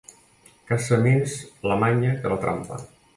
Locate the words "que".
2.25-2.33